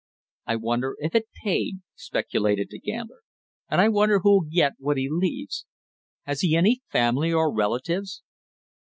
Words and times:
"I 0.47 0.55
wonder 0.55 0.95
if 0.97 1.13
it 1.13 1.27
paid!" 1.43 1.81
speculated 1.93 2.69
the 2.71 2.79
gambler. 2.79 3.21
"And 3.69 3.79
I 3.79 3.89
wonder 3.89 4.17
who'll 4.21 4.41
get 4.49 4.73
what 4.79 4.97
he 4.97 5.07
leaves. 5.07 5.67
Has 6.23 6.41
he 6.41 6.55
any 6.55 6.81
family 6.91 7.31
or 7.31 7.53
relatives?" 7.53 8.23